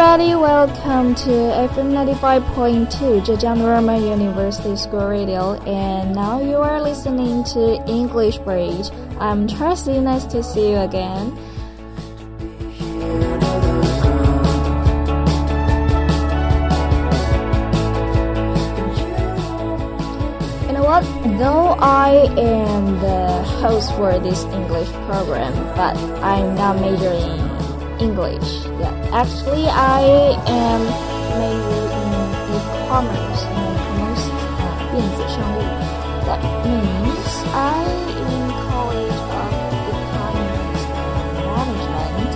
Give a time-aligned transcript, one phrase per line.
[0.00, 0.34] Everybody.
[0.34, 1.30] Welcome to
[1.68, 5.60] FM 95.2 Zhejiang Normal University School Radio.
[5.68, 8.88] And now you are listening to English Bridge.
[9.20, 10.00] I'm Tracy.
[10.00, 11.36] Nice to see you again.
[20.64, 21.04] You know what?
[21.36, 25.92] Though I am the host for this English program, but
[26.24, 27.39] I'm not majoring
[27.99, 28.65] English.
[28.79, 30.01] Yeah, actually, I
[30.47, 30.81] am
[31.39, 32.11] major in
[32.55, 34.25] e-commerce and commerce,
[34.59, 35.59] uh, 电子商务.
[36.25, 37.85] That means I
[38.33, 39.49] in College of
[39.93, 42.33] Economics and Management.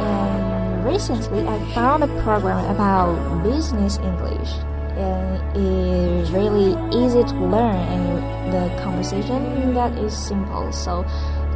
[0.00, 4.52] And recently, I found a program about business English,
[4.96, 10.72] and it's really easy to learn, and the conversation that is simple.
[10.72, 11.04] So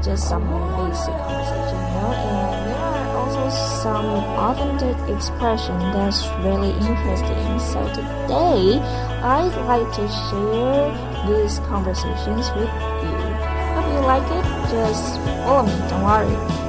[0.03, 0.43] just some
[0.77, 3.49] basic conversation, you know, and there are also
[3.81, 7.59] some authentic expression that's really interesting.
[7.59, 8.79] So today,
[9.21, 10.89] I'd like to share
[11.27, 12.71] these conversations with
[13.03, 13.17] you.
[13.75, 14.45] Hope you like it.
[14.71, 16.60] Just follow me, don't worry.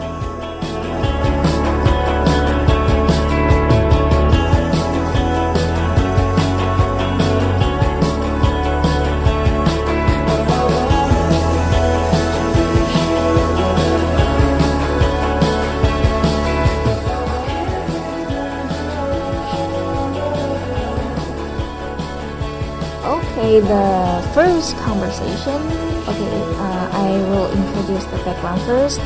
[23.52, 25.60] The first conversation.
[26.08, 28.98] Okay, uh, I will introduce the background first.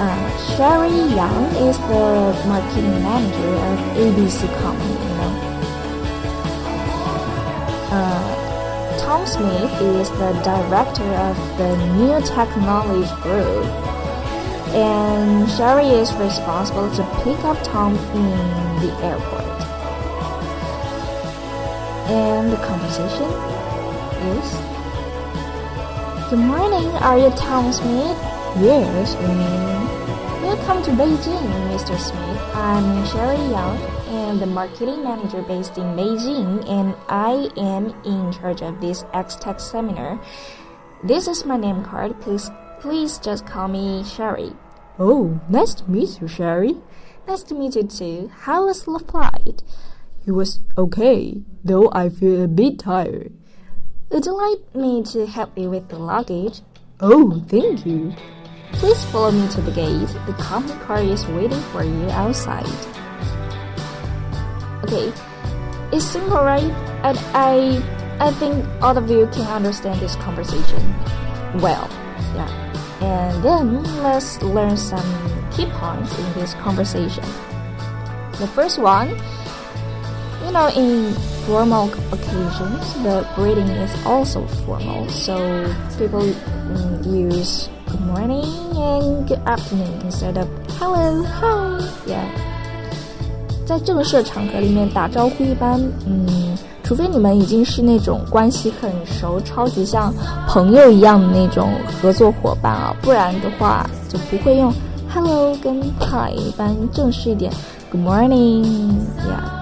[0.00, 4.94] Uh, Sherry Yang is the marketing manager of ABC Company.
[4.94, 5.32] You know,
[7.92, 13.66] uh, Tom Smith is the director of the New Technology Group,
[14.72, 19.60] and Sherry is responsible to pick up Tom in the airport.
[22.08, 23.49] And the conversation
[24.20, 24.52] is
[26.28, 28.16] Good morning, are you Tom Smith?
[28.60, 30.42] Yes, mm.
[30.42, 31.98] Welcome to Beijing, Mr.
[31.98, 32.40] Smith.
[32.54, 38.60] I'm Sherry Yang, and the marketing manager based in Beijing, and I am in charge
[38.62, 40.20] of this X-Tech seminar.
[41.02, 42.20] This is my name card.
[42.20, 44.52] Please, please just call me Sherry.
[44.98, 46.76] Oh, nice to meet you, Sherry.
[47.26, 48.30] Nice to meet you too.
[48.42, 49.62] How was the flight?
[50.26, 53.39] It was okay, though I feel a bit tired.
[54.10, 56.62] Would you like me to help you with the luggage?
[56.98, 58.12] Oh, thank you.
[58.72, 60.08] Please follow me to the gate.
[60.26, 62.66] The company car is waiting for you outside.
[64.82, 65.12] Okay,
[65.92, 66.72] it's simple, right?
[67.06, 67.78] And I,
[68.18, 70.82] I think all of you can understand this conversation
[71.60, 71.88] well.
[72.34, 72.50] Yeah.
[73.00, 75.06] And then let's learn some
[75.52, 77.24] key points in this conversation.
[78.42, 79.10] The first one,
[80.44, 81.14] you know, in
[81.45, 85.07] formal occasions, the greeting is also formal.
[85.09, 85.37] So
[85.97, 88.45] people mm, use good morning
[88.75, 90.47] and good afternoon instead of
[90.79, 92.25] hello, hi, yeah.
[93.65, 100.13] 在正式场合里面打招呼，一般，嗯，除非你们已经是那种关系很熟、超级像
[100.47, 104.71] 朋友一样的那种合作伙伴啊，不然的话就不会用
[105.11, 107.51] hello 跟 hi，一般正式一点，
[107.91, 109.58] good morning，yeah。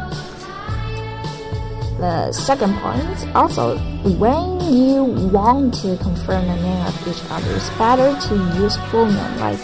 [1.99, 3.77] The second point, also,
[4.23, 5.03] when you
[5.35, 9.59] want to confirm the name of each other, it's better to use full name like,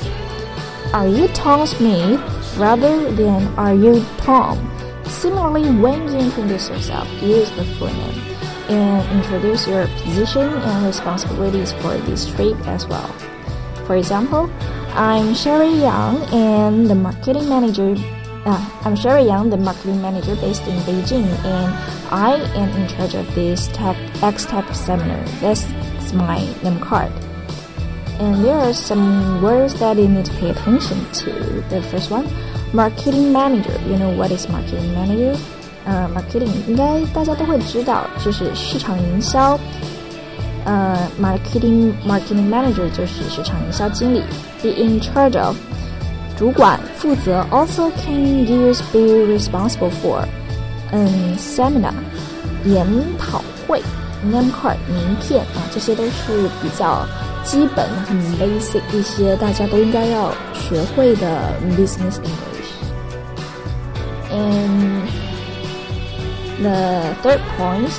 [0.93, 2.21] are you Tom Smith
[2.59, 4.59] rather than are you Tom?
[5.07, 8.21] Similarly, when you introduce yourself, use the full name
[8.69, 13.09] and introduce your position and responsibilities for this trip as well.
[13.87, 14.51] For example,
[14.95, 17.95] I'm Sherry Yang and the marketing manager
[18.46, 21.74] uh, I'm Sherry Yang, the marketing manager based in Beijing, and
[22.12, 25.24] I am in charge of this tech, X-Tech seminar.
[25.42, 25.66] That's
[26.14, 27.12] my name card.
[28.20, 31.32] And there are some words that you need to pay attention to.
[31.70, 32.28] The first one,
[32.74, 33.80] marketing manager.
[33.88, 35.38] You know what is marketing manager?
[35.86, 39.58] 呃、uh,，marketing 应该大家都会知道，就是市场营销。
[40.66, 44.22] 呃、uh,，marketing marketing manager 就是市场营销经理，
[44.62, 45.56] be in charge of
[46.38, 50.24] 主管 负责 also can use be responsible for，
[50.92, 51.94] 嗯，seminar
[52.66, 52.86] 研
[53.18, 53.82] 讨会
[54.24, 57.06] name card 名片啊，这些都是比较
[57.44, 65.08] 基本、很 basic 一些大家都应该要学会的 business English。And
[66.62, 67.90] the third point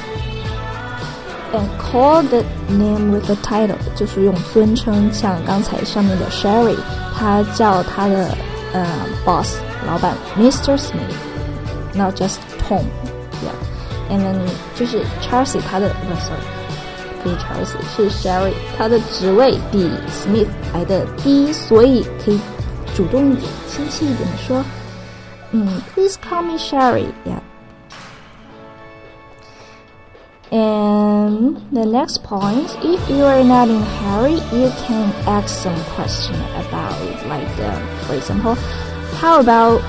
[1.52, 6.76] and call the name with the title，就是用尊称，像刚才上面的 Sherry。
[7.12, 8.34] 他叫他的
[8.74, 8.86] 呃
[9.24, 10.76] boss 老板 Mr.
[10.76, 14.36] Smith，not just Tom，yeah，and then
[14.74, 16.42] 就是 Chelsea 他的不 sorry，
[17.24, 22.40] 非 Chelsea 是 Sherry，他的职位比 Smith 来的低，所以可以
[22.94, 24.64] 主动一点、亲切一点的说，
[25.52, 27.40] 嗯，Please call me Sherry，yeah。
[30.54, 35.78] And the next point, if you are not in a hurry, you can ask some
[35.94, 36.98] question about,
[37.28, 38.56] like, uh, for example,
[39.20, 39.80] how about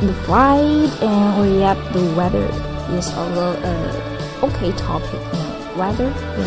[0.00, 2.44] the flight and or yeah, the weather
[2.98, 5.20] is also a okay topic.
[5.32, 6.46] You know, weather, yeah.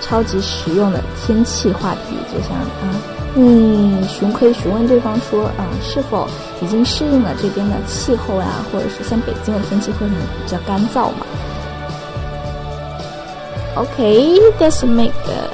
[0.00, 2.92] 超级实用的天气话题，就像啊，
[3.34, 6.28] 你询可以询问对方说啊，是否
[6.60, 11.24] 已经适应了这边的气候呀，或者是像北京的天气会很比较干燥嘛
[13.76, 15.48] ？Okay, let's make a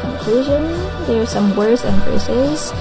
[0.00, 0.62] conclusion.
[1.06, 2.72] There are some words and phrases.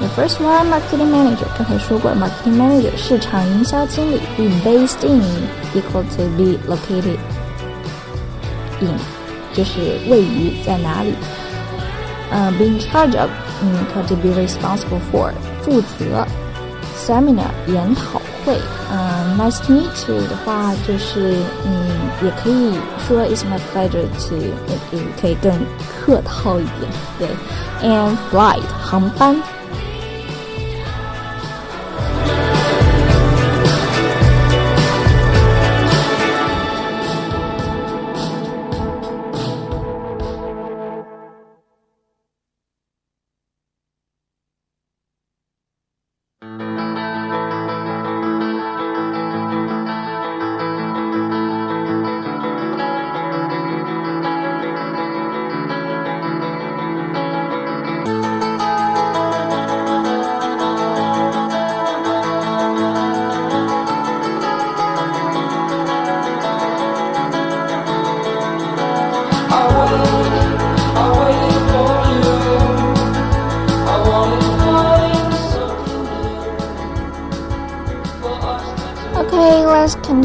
[0.00, 1.46] The first one, marketing manager.
[1.56, 5.22] 刚才说过，marketing manager 市场营销经理，be based in
[5.74, 7.18] equal to be located
[8.80, 8.98] in，
[9.52, 11.14] 就是位于在哪里。
[12.32, 13.30] 呃、uh,，be in charge of，
[13.62, 15.30] 嗯，可 to be responsible for，
[15.62, 16.26] 负责。
[16.96, 18.56] Seminar 研讨会，
[18.90, 21.72] 嗯 ，Nice to meet you 的话就是，嗯，
[22.22, 22.72] 也可以
[23.06, 25.52] 说 It's my pleasure to，也可以更
[26.04, 27.28] 客套一点，对。
[27.82, 29.36] And flight 航班。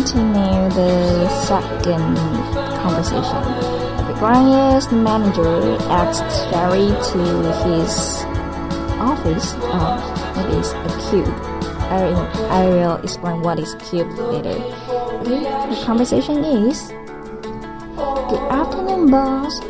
[0.05, 2.17] Continue the second
[2.83, 3.43] conversation.
[4.09, 7.23] The ground manager asks Sherry to
[7.63, 8.25] his
[8.99, 9.55] office.
[9.55, 11.29] Uh, oh, maybe it's a cube.
[11.87, 12.11] I,
[12.51, 14.59] I will explain what is cube later.
[15.23, 16.89] Okay, the conversation is
[17.95, 19.61] Good afternoon, boss.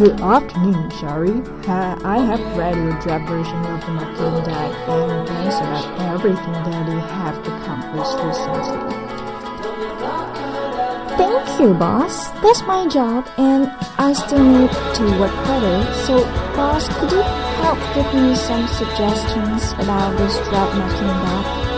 [0.00, 1.42] Good afternoon, Sherry.
[1.68, 6.98] I have read your version of the marketing deck and thanks about everything that you
[7.00, 8.96] have accomplished recently.
[11.18, 12.30] Thank you, boss.
[12.40, 15.92] That's my job, and I still need to work harder.
[16.06, 16.24] So,
[16.56, 17.20] boss, could you
[17.60, 21.69] help give me some suggestions about this draft marketing deck?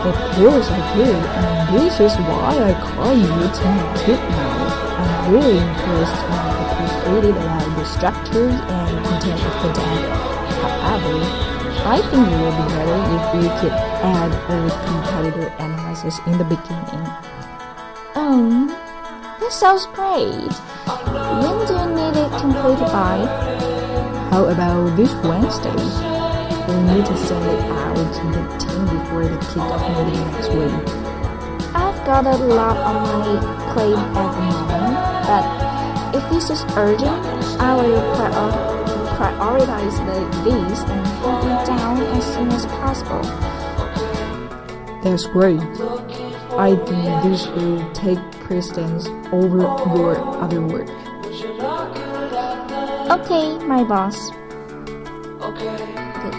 [0.00, 3.68] Of course I could, and this is why I call you to
[4.00, 4.60] tip now.
[4.96, 10.08] I'm really impressed by the created around the structures and content of the deck.
[10.80, 11.50] However,
[11.84, 16.44] I think it would be better if we could add a competitor analysis in the
[16.44, 17.04] beginning.
[18.14, 18.68] Um,
[19.38, 20.52] that sounds great.
[21.44, 23.26] When do you need it completed by?
[24.30, 26.09] How about this Wednesday?
[26.68, 31.10] We need to send it out to the team before the kickoff meeting next week.
[31.74, 37.24] I've got a lot on my plate at the moment, but if this is urgent,
[37.60, 38.80] I will prior-
[39.16, 43.22] prioritize the, these and have it down as soon as possible.
[45.02, 45.60] That's great.
[46.58, 49.58] I think this will take precedence over
[49.94, 50.88] your other work.
[53.10, 54.30] Okay, my boss.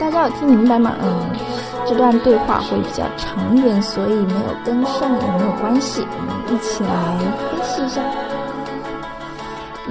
[0.01, 0.95] 大家有听明白吗？
[0.99, 1.29] 嗯，
[1.87, 6.03] 这段对话会比较长一点，所以没有跟上也没有关系。
[6.17, 6.89] 我们一起来
[7.51, 8.01] 分析一下。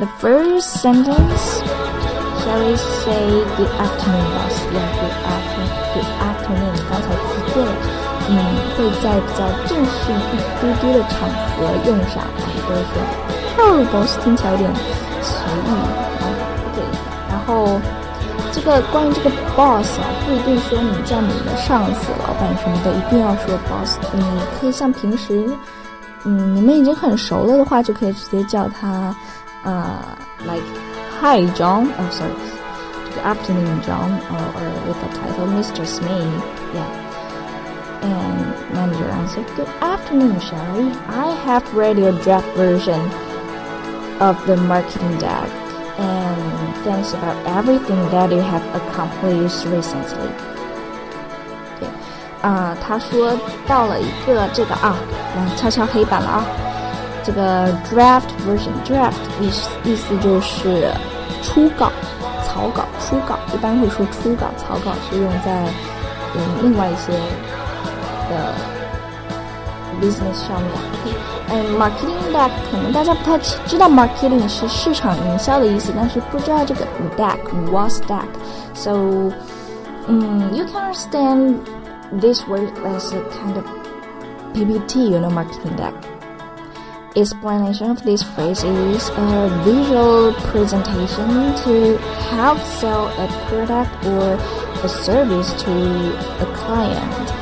[0.00, 1.62] The first sentence,
[2.42, 3.22] shall we say
[3.54, 4.58] good afternoon, boss?
[4.74, 5.70] Yeah, good afternoon.
[5.94, 6.74] Good afternoon.
[6.90, 7.70] 刚才提过了，
[8.28, 8.34] 嗯，
[8.74, 12.98] 会在比较正式一丢丢的场合用上，啊，或者说
[13.56, 14.68] hello, boss，听起来有点
[15.22, 16.26] 随意啊。
[16.74, 16.82] 对，
[17.30, 17.80] 然后。
[18.51, 24.23] 这个关于这个 boss 啊，不一定说你叫你的上司、老板什么的一定要说 boss，你
[24.59, 25.49] 可以像平时，
[26.23, 29.13] 嗯，你们已经很熟了的话，就可以直接叫他，
[29.63, 29.99] 呃，
[30.43, 30.63] like
[31.21, 35.85] Hi John，哦，sorry，Good afternoon John，or or with the title Mr.
[35.85, 40.91] Smith，yeah。And manager answered, Good afternoon, Sherry.
[41.09, 43.01] I have read your draft version
[44.19, 45.49] of the marketing deck
[45.99, 46.35] and
[46.83, 50.29] thanks about everything that you have accomplished recently.
[52.41, 53.33] 啊，他说
[53.67, 54.95] 到了一个这个啊，
[55.35, 56.45] 来敲敲黑板了啊，
[57.23, 60.91] 这个 draft version，draft 意思意思就是
[61.41, 61.91] 初稿、
[62.45, 65.63] 草稿、初稿，一般会说初稿、草稿是用在
[66.35, 67.13] 嗯另外一些
[68.29, 68.53] 的
[69.99, 71.28] business 上面。
[71.49, 76.85] 嗯，marketing deck 可能大家不太知道，marketing 是市场营销的意思，但是不知道这个
[77.17, 79.31] deck，what's deck，so
[80.07, 83.65] 嗯，you can understand。this word as a kind of
[84.53, 85.91] PPT, you know, marketing deck.
[87.15, 91.97] Explanation of this phrase is a visual presentation to
[92.29, 94.37] help sell a product or
[94.83, 95.71] a service to
[96.39, 97.33] a client.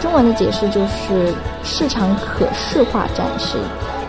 [0.00, 3.58] 中文的解释就是市场可视化展示。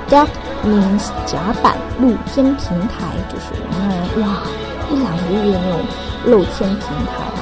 [0.09, 0.27] Deck
[0.65, 3.45] means 甲板、露天平台，就是
[3.79, 4.43] 让人哇
[4.89, 5.79] 一览无余的那种
[6.25, 7.41] 露天平台啊。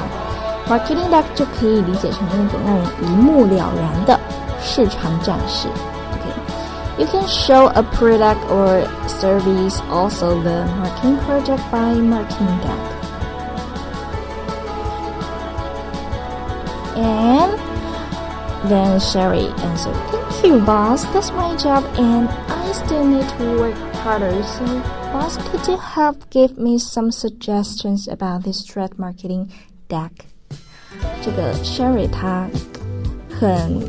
[0.70, 4.20] Marketing deck 就可以理解成那种让人一目了然的
[4.62, 5.68] 市场展示。
[6.14, 12.78] Okay, you can show a product or service also the marketing project by marketing deck.
[16.96, 17.53] And
[18.68, 19.96] then Sherry answered,
[20.42, 21.06] Thank you, boss.
[21.14, 24.44] That's my job, and I still need to work harder.
[24.44, 24.66] So,
[25.12, 29.52] boss, could you help give me some suggestions about this threat marketing
[29.88, 30.12] deck?
[31.22, 32.48] 这个 Sherry 他
[33.40, 33.80] 很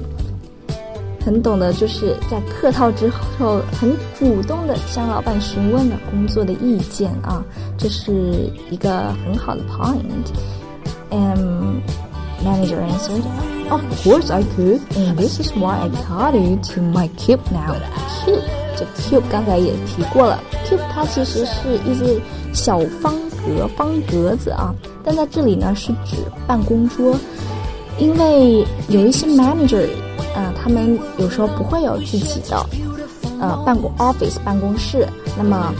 [1.24, 7.42] 很懂得，就是在客套之后，很主动的向老板询问了工作的意见啊，
[7.76, 11.80] 这是一个很好的 point。And
[12.44, 13.24] manager answered,
[13.69, 17.75] "Of course I could, and this is why I called to my cube now."
[18.23, 18.41] Cube，
[18.77, 22.21] 这 cube 刚才也提过了，cube 它其实是一只
[22.53, 23.13] 小方
[23.45, 24.73] 格、方格子啊。
[25.03, 26.17] 但在这里呢，是指
[26.47, 27.15] 办公桌，
[27.99, 29.85] 因为有一些 manager
[30.35, 32.65] 啊，他们有时候不会有自己的
[33.39, 35.07] 呃办公 office 办公室，
[35.37, 35.73] 那么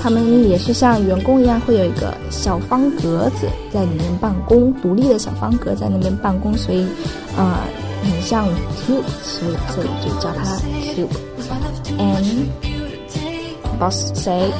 [0.00, 6.86] 他们也是像员工一样，会有一个小方格子在里面办公，独立的小方格在那边办公，所以
[7.36, 7.66] 啊，
[8.02, 8.46] 很像
[8.86, 10.58] cube，所以这里就叫它
[10.94, 12.46] cube。And
[13.78, 14.52] boss say.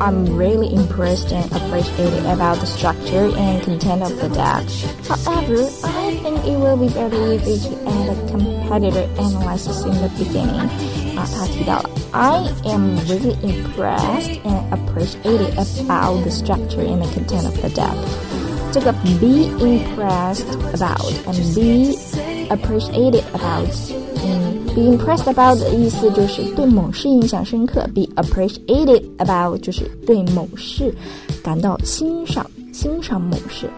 [0.00, 4.64] I'm really impressed and appreciated about the structure and content of the deck.
[5.06, 10.08] However, I think it will be better if we add a competitor analysis in the
[10.18, 10.68] beginning.
[11.16, 17.68] 啊，他提到了 I am really impressed and appreciated about the structure and the content of the
[17.68, 17.94] deck.
[18.72, 21.94] 这个 be impressed about and be
[22.48, 23.68] appreciated about
[24.24, 30.94] 嗯，be impressed about 的意思就是对某事印象深刻；be appreciated about 就是对某事
[31.42, 33.68] 感到欣赏，欣赏某事。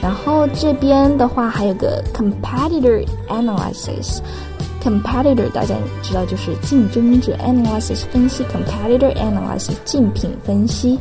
[0.00, 4.20] 然后这边的话还有个 competitor analysis。
[4.84, 10.98] competitor 大家知道就是竞争者，analysis 分析，competitor analysis 竞品分析。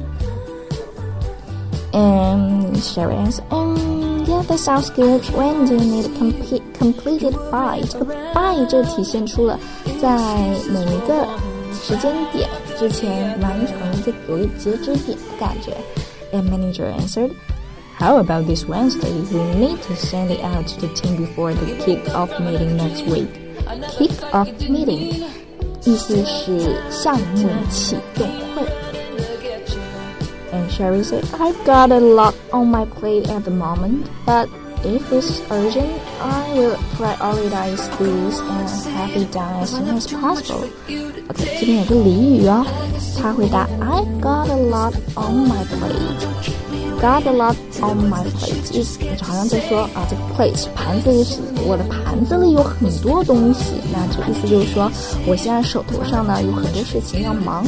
[1.92, 3.42] And Sherry answers,
[4.30, 5.24] Yeah, that sounds good.
[5.36, 7.82] When do you need complete completed by?
[7.90, 9.60] 这个 by 就体现出了
[10.00, 10.18] 在
[10.72, 11.28] 某一个
[11.74, 15.76] 时间点之前完成这有一截止点的感觉。
[16.32, 17.32] And manager answered.
[17.98, 19.12] How about this Wednesday?
[19.32, 23.28] We need to send it out to the team before the kick-off meeting next week.
[23.98, 25.24] Kick-off meeting
[25.86, 28.64] 意思是项目启动会。
[30.52, 34.50] and Sherry said, I've got a lot on my plate at the moment, but
[34.84, 40.68] if it's urgent, I will prioritize this and have it done as soon as possible.
[41.30, 42.66] OK，这边有个俚语哦，
[43.22, 46.83] 他回答 I've got a lot on my plate。
[47.05, 53.75] Got a lot on my plate，意思好像在说啊，这个 plate 盘子里是，我的盘子里有很多东西。
[53.93, 54.91] 那这意思就是说，
[55.27, 57.63] 我现在手头上呢有很多事情要忙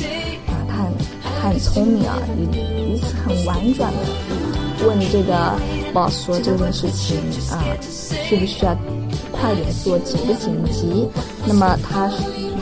[0.47, 0.57] 啊。
[0.67, 0.77] 他。
[0.85, 0.93] 很
[1.39, 5.53] 他很聪明啊，以以此很婉转的问这个
[5.93, 7.19] boss 说这件事情
[7.51, 7.61] 啊，
[8.27, 8.75] 需不需要
[9.31, 11.07] 快点做，紧不紧急？
[11.47, 12.11] 那么他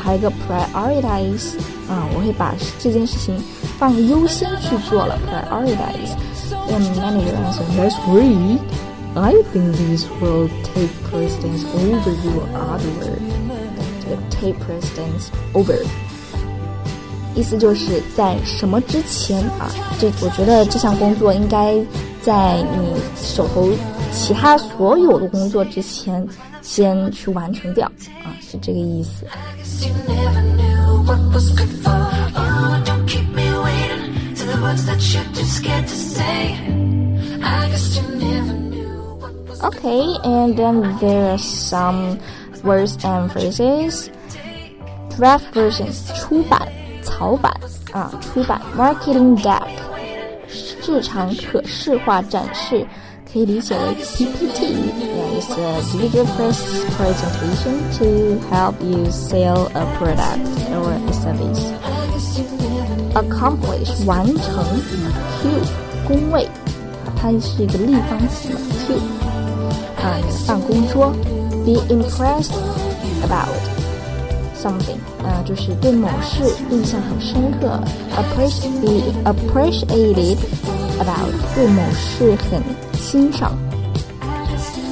[0.02, 1.56] 他一个 prioritize
[1.88, 3.40] 啊，我会把这件事情
[3.78, 6.18] 放优先去做了 prioritize。
[6.70, 8.60] And manager answered, "That's great.
[9.14, 13.20] I think this will take precedence over your other work."
[14.00, 15.78] 这个 take precedence over。
[17.36, 19.70] 意思就是在什么之前啊？
[19.98, 21.74] 这我觉得这项工作应该
[22.22, 23.68] 在你手头
[24.12, 26.26] 其他所有的工作之前
[26.62, 27.86] 先去完成掉
[28.24, 29.26] 啊，是这个意思。
[39.61, 42.17] Okay, and then there are some
[42.63, 44.09] words and phrases.
[45.17, 46.71] Draft versions 出版
[47.03, 47.53] 草版
[47.91, 49.67] 啊，出版 marketing deck
[50.47, 52.87] 市场可视化展示，
[53.31, 54.63] 可以理解为 PPT.
[55.57, 56.63] Yeah, it's a digital press
[56.95, 62.02] presentation to help you sell a product or a service.
[63.14, 64.64] Accomplish 完成
[65.40, 65.50] Q
[66.06, 66.48] 工位，
[67.16, 68.96] 它是一个立方体嘛 Q
[70.02, 71.12] 啊，办公桌。
[71.64, 72.52] Be impressed
[73.22, 73.56] about
[74.54, 77.80] something 啊，就是对某事印象很深刻。
[78.14, 80.36] Appreciate be appreciated
[80.98, 82.60] about 对某事很
[83.00, 83.56] 欣赏。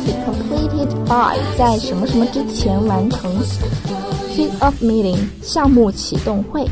[0.06, 3.30] Be completed by 在什么什么之前完成。
[4.34, 6.66] Kick off meeting 项目启动会。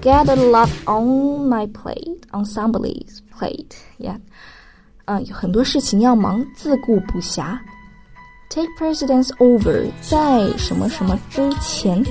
[0.00, 3.76] Get a lot on my plate on somebody's plate.
[3.98, 4.18] Yeah.
[5.04, 7.58] 啊，有很多事情要忙，自顾不暇。
[8.50, 12.04] Take precedence over，在什么什么之前。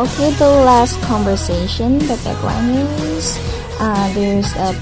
[0.00, 3.36] Okay, the last conversation, the background is
[3.78, 4.72] uh, there's a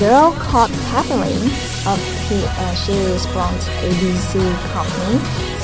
[0.00, 1.46] girl called Catherine.
[1.86, 3.54] Of uh, she is from
[3.86, 4.34] ABC
[4.74, 5.14] company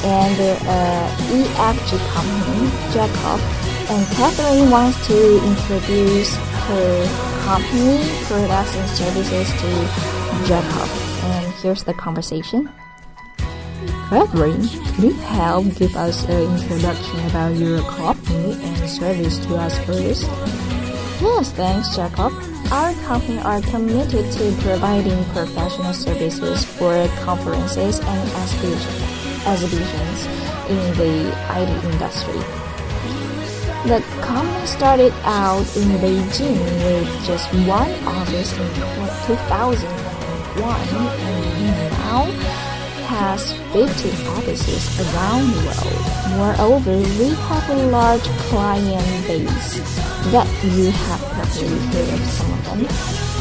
[0.07, 3.43] and the uh, EFG company, Jacob.
[3.91, 7.03] And Catherine wants to introduce her
[7.47, 7.99] company
[8.31, 10.89] products and services to Jacob.
[11.35, 12.71] And here's the conversation.
[14.09, 19.77] Catherine, could you help give us an introduction about your company and service to us
[19.85, 20.23] first?
[21.21, 22.33] Yes, thanks, Jacob.
[22.71, 30.27] Our company are committed to providing professional services for conferences and exhibitions
[30.71, 32.39] in the IT industry.
[33.91, 38.71] The company started out in Beijing with just one office in
[39.27, 42.66] 2001 and now
[43.07, 46.07] has 50 offices around the world.
[46.43, 49.79] Moreover, we have a large client base
[50.35, 52.83] that you have probably heard of some of them.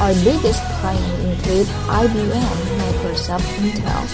[0.02, 4.06] Our biggest clients include IBM, Microsoft, Intel.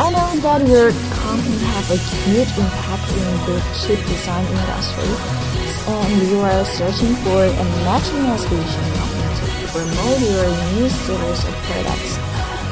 [0.00, 5.12] I know that your company has a huge impact in the chip design industry,
[5.92, 9.44] and you are searching for a matching solution company to
[9.76, 12.16] promote your new series of products.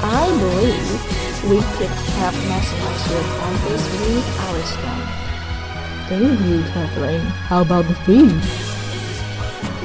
[0.01, 5.27] I believe we could help maximize your profits with our strength.
[6.09, 7.21] Thank you, Catherine.
[7.47, 8.35] How about the fee?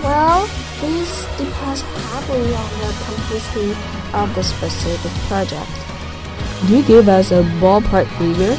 [0.02, 0.48] Well,
[0.82, 3.72] this depends heavily on the complexity
[4.14, 5.70] of the specific project.
[6.62, 8.58] Could you give us a ballpark figure?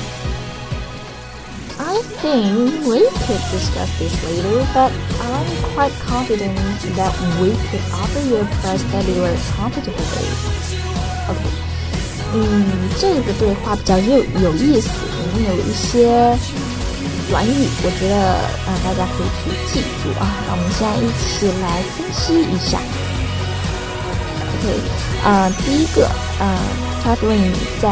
[1.83, 4.93] I think we could discuss this later, but
[5.27, 6.57] I'm quite confident
[6.95, 10.62] that we could offer you a price that you are comfortable with.
[12.35, 12.65] 嗯，
[12.99, 16.35] 这个对话比较有有意思，里面有一些
[17.31, 18.17] 短语，我觉得
[18.65, 20.25] 啊大家可以去记住啊。
[20.49, 22.81] 那我们现在一起来分析一下。
[24.49, 24.65] OK，
[25.29, 25.29] 啊，
[25.61, 26.09] 第一个
[26.41, 26.57] 啊
[27.05, 27.85] c a t h e r i n e 在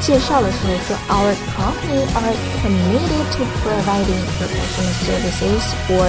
[0.00, 6.02] 介绍的时候说，Our company are committed to providing professional services for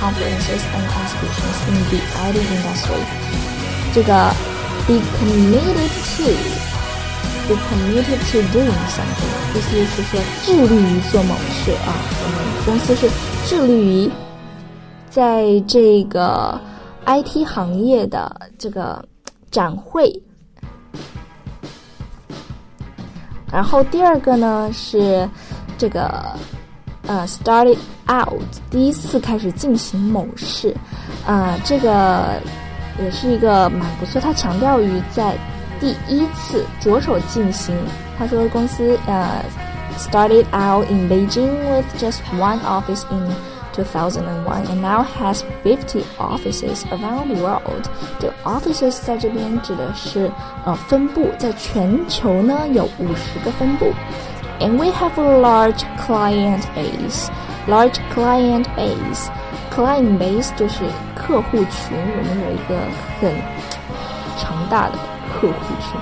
[0.00, 2.98] conferences and exhibitions in the IT industry。
[3.94, 4.34] 这个
[4.88, 6.34] be committed to。
[7.48, 11.96] Be committed to doing something，意思就是说致力于做某事啊。
[12.22, 13.08] 我们公司是
[13.46, 13.72] 致力
[14.04, 14.10] 于
[15.08, 16.60] 在这个
[17.06, 19.02] IT 行业的这个
[19.50, 20.12] 展会。
[23.50, 25.26] 然后第二个呢是
[25.78, 26.36] 这个
[27.06, 27.78] 呃，started
[28.10, 30.76] out，第一次开始进行某事
[31.26, 32.42] 啊，这个
[33.02, 34.20] 也是一个蛮不错。
[34.20, 35.34] 它强调于在。
[35.79, 37.75] 第一次着手进行。
[38.17, 43.27] 他说，公司呃、uh, started out in Beijing with just one office in
[43.73, 47.89] 2001 and now has 50 offices around the world.
[48.19, 50.31] 这 offices 在这边指的是
[50.63, 53.91] 呃分布，在全球呢有五十个分布。
[54.59, 57.29] And we have a large client base.
[57.67, 59.27] Large client base.
[59.75, 60.83] Client base 就是
[61.15, 62.77] 客户群，我们有一个
[63.19, 63.33] 很
[64.37, 64.93] 强大的
[65.37, 65.99] 客户群。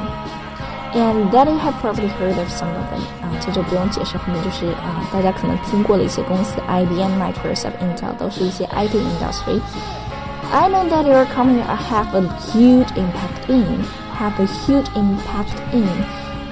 [0.93, 10.85] And that you have probably heard of some of them 啊，这就不用解释，后面就是啊，大家可能听过的一些公司，IBM、Microsoft、Intel 都是一些 IT industry。I know
[10.89, 13.85] that your company have a huge impact in,
[14.19, 15.87] have a huge impact in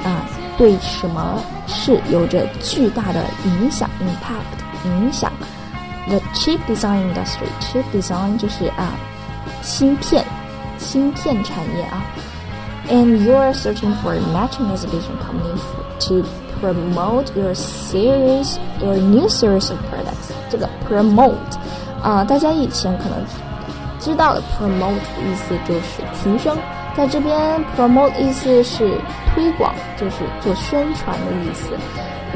[0.05, 0.23] 啊，
[0.57, 3.89] 对什么是有着巨大的影响？
[3.99, 5.29] impact 影响。
[6.07, 8.93] The chip design industry, chip design 就是啊，
[9.61, 10.23] 芯片，
[10.77, 12.01] 芯片产业啊。
[12.89, 15.61] And you're searching for a matching exhibition company
[16.07, 16.23] to
[16.59, 20.31] promote your series, your new series of products.
[20.49, 21.35] 这个 promote
[22.01, 23.23] 啊，大家以前可能
[23.99, 26.57] 知道的 promote 意思就是提升，
[26.97, 28.97] 在这边 promote 意思是
[29.35, 31.69] 推广，就是做宣传的意思。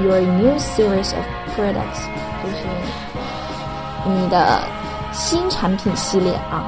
[0.03, 1.25] Your new series of
[1.55, 2.05] products
[2.43, 2.67] 就是
[4.05, 4.59] 你的
[5.11, 6.63] 新产品系列啊。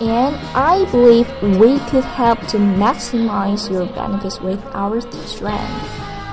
[0.00, 5.58] And I believe we could help to maximize your benefits with our strength.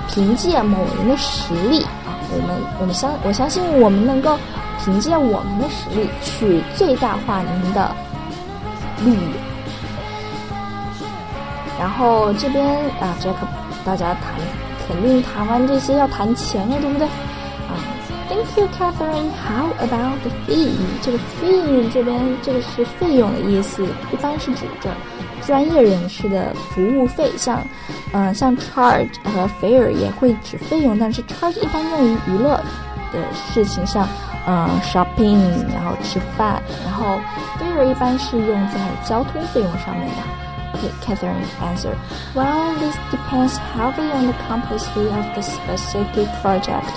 [0.08, 4.38] 凭借某人的实力啊，我们我们相我相信我们能够
[4.84, 7.90] 凭借我们的实力去最大化您的
[9.04, 9.34] 利益。
[11.78, 12.64] 然后这边
[13.00, 13.34] 啊，Jack，
[13.84, 14.32] 大家谈
[14.86, 17.08] 肯定谈完这些要谈钱了，对不对？
[18.35, 19.31] 啊，Thank you, Catherine.
[19.31, 20.71] How about the fee？
[21.01, 24.89] 这个 fee 这边这个是费用的意思，一般是指着
[25.45, 27.61] 专业人士的服务费，像
[28.13, 32.61] 嗯像 charge 和 fare 也会指费用，但是 charge 一般用于娱乐
[33.11, 34.07] 的事情，像
[34.47, 35.39] 嗯 shopping，
[35.73, 37.19] 然后吃饭，然后
[37.59, 40.23] fare 一般是用在交通费用上面的。
[40.73, 41.97] Okay, Catherine answered.
[42.33, 46.89] Well, this depends heavily on the complexity of the specific project.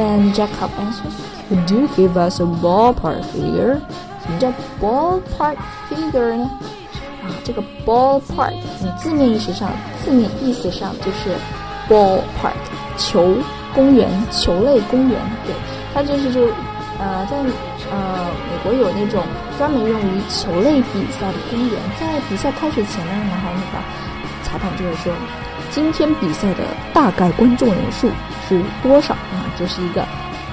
[0.00, 1.12] Then Jacob answered.
[1.50, 3.78] Could you give us a ballpark figure?
[4.22, 5.56] 什么叫 ballpark
[5.90, 6.50] figure 呢？
[7.22, 9.70] 啊，这个 ballpark，你字面意思上，
[10.02, 11.36] 字面意思上就是
[11.86, 12.56] ballpark
[12.96, 13.36] 球
[13.74, 15.20] 公园，球类公园。
[15.44, 15.54] 对，
[15.92, 16.46] 它就是就
[16.98, 17.36] 呃在
[17.90, 19.22] 呃美国有那种。
[19.58, 23.76] 专门用于球类比赛的公园，在比赛开始前呢，然后那个
[24.42, 25.12] 裁判就会说，
[25.70, 28.08] 今天比赛的大概观众人数
[28.48, 29.46] 是多少啊？
[29.58, 30.04] 这是一个，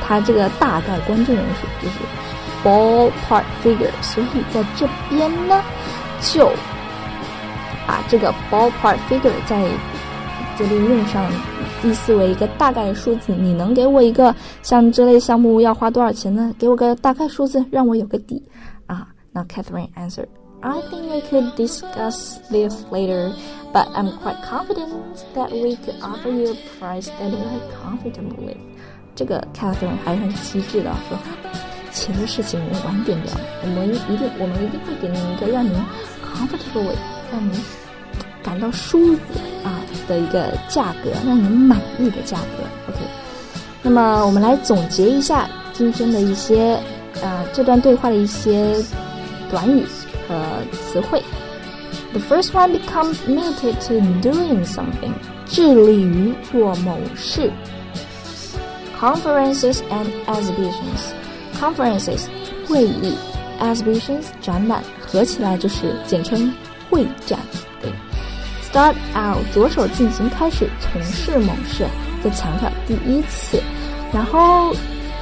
[0.03, 1.97] 它这个大概观众人数就是
[2.63, 5.62] ballpark figure，所以在这边呢，
[6.21, 6.51] 就
[7.88, 9.63] 把这个 ballpark figure 在
[10.58, 11.25] 这里用上，
[11.84, 13.34] 意思为一个大概数字。
[13.34, 16.53] 你能给我一个像这类项目要花多少钱呢？
[16.60, 18.41] 给我个大概数字，让我有个底。
[18.86, 19.08] 啊。
[19.32, 20.25] 那 Catherine answered,
[20.62, 23.32] I think we could discuss this later,
[23.72, 24.91] but I'm quite confident
[25.36, 28.58] that we could offer you a price that you are comfortable with.
[29.15, 31.17] 这个 Catherine 还很机智的说，
[31.91, 35.74] 钱的事情我们晚点聊，我们一定我们一定会给您一个让您
[36.24, 36.93] comfortable
[37.32, 37.60] 让您
[38.43, 39.22] 感到舒服
[39.63, 42.63] 啊的一个价格，让您满意的价格。
[42.89, 43.00] OK，
[43.84, 46.80] 那么我们来总结一下今天的一些。
[47.20, 48.76] 呃，这段对话的一些
[49.50, 49.84] 短语
[50.26, 51.22] 和词汇。
[52.12, 55.14] The first one become committed to doing something，
[55.46, 57.50] 致力于做某事。
[59.00, 62.28] Conferences and exhibitions，conferences
[62.68, 63.16] 会议，
[63.61, 66.55] exhibitions 展览，合起来就是简称
[66.90, 67.38] 会展。
[67.81, 67.90] 对，
[68.70, 71.87] start out 着手进行，开始从事某事，
[72.22, 73.61] 再强调第一次，
[74.12, 74.72] 然后。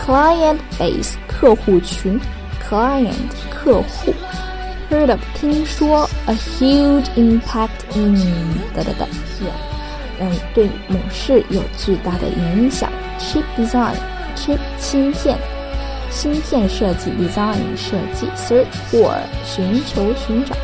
[0.07, 2.19] Client base 客户群，
[2.67, 3.13] client
[3.51, 4.15] 客户
[4.95, 8.15] ，heard of 听说，a huge impact in
[8.75, 9.07] 哒哒哒，
[10.21, 12.91] 嗯，对某事有巨大的影响。
[13.19, 15.37] Chip design，chip 芯片，
[16.11, 20.55] 芯片设计，design 设计，search for 寻求寻找。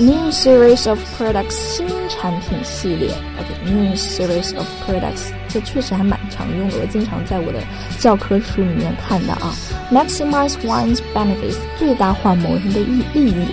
[0.00, 7.59] New series of products 新产品系列，OK，new series of products 这确实还蛮常用的，我经常在我的
[7.99, 9.53] 教科书里面看到啊。
[9.91, 13.45] Maximize one's benefits 最大化某人的益利益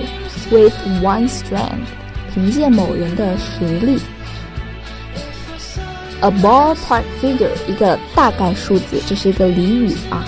[0.50, 1.90] ，with one's strength
[2.32, 4.00] 凭借某人的实力。
[6.22, 10.24] A ballpark figure 一个大概数字，这是一个俚语啊。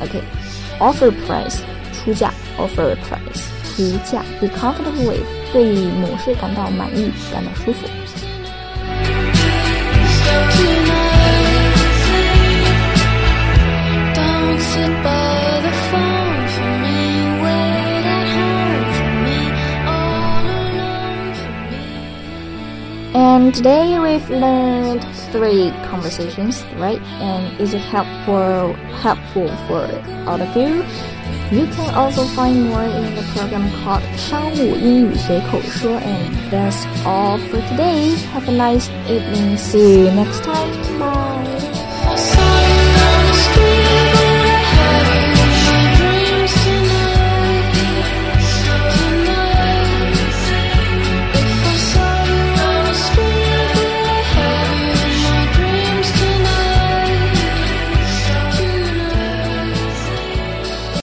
[0.00, 1.58] OK，offer price
[1.92, 3.44] 出价，offer price。
[3.76, 7.86] 出价，be comfortable with，对某事感到满意，感到舒服。
[23.48, 27.00] And today we've learned three conversations, right?
[27.20, 29.86] And is it helpful helpful for
[30.28, 31.17] all of you?
[31.51, 38.15] You can also find more in the program called 商务英语随口说 and that's all for today.
[38.33, 39.57] Have a nice evening.
[39.57, 40.71] See you next time.
[40.99, 41.76] Bye.